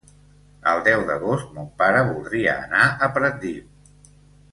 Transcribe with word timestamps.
El 0.71 0.79
deu 0.87 1.03
d'agost 1.09 1.51
mon 1.57 1.67
pare 1.81 2.01
voldria 2.13 2.55
anar 2.63 2.87
a 2.89 3.11
Pratdip. 3.19 4.09